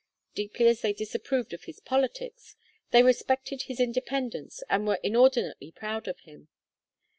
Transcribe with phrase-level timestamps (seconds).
[0.33, 2.55] Deeply as they disapproved of his politics,
[2.89, 6.47] they respected his independence and were inordinately proud of him.